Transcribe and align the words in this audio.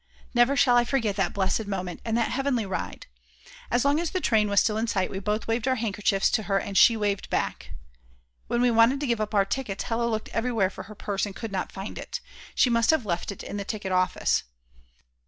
_Never 0.33 0.55
shall 0.57 0.77
I 0.77 0.83
forget 0.83 1.15
that 1.17 1.31
blessed 1.31 1.67
moment 1.67 2.01
and 2.03 2.17
that 2.17 2.31
heavenly 2.31 2.65
ride! 2.65 3.05
As 3.69 3.85
long 3.85 3.99
as 3.99 4.09
the 4.09 4.19
train 4.19 4.49
was 4.49 4.59
still 4.59 4.75
in 4.75 4.87
sight 4.87 5.11
we 5.11 5.19
both 5.19 5.45
waved 5.47 5.67
our 5.67 5.75
handkerchiefs 5.75 6.31
to 6.31 6.43
her 6.49 6.57
and 6.57 6.75
she 6.75 6.97
waved 6.97 7.29
back! 7.29 7.73
When 8.47 8.63
we 8.63 8.71
wanted 8.71 8.99
to 9.01 9.05
give 9.05 9.21
up 9.21 9.35
our 9.35 9.45
tickets 9.45 9.83
Hella 9.83 10.05
looked 10.05 10.29
everywhere 10.29 10.71
for 10.71 10.85
her 10.85 10.95
purse 10.95 11.27
and 11.27 11.35
could 11.35 11.51
not 11.51 11.71
find 11.71 11.99
it; 11.99 12.19
she 12.55 12.67
must 12.71 12.89
have 12.89 13.05
left 13.05 13.31
it 13.31 13.43
in 13.43 13.57
the 13.57 13.63
ticket 13.63 13.91
office. 13.91 14.41